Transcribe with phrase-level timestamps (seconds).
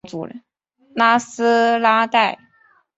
[0.95, 2.39] 拉斯拉代。